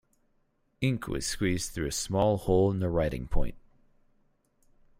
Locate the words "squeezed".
1.27-1.71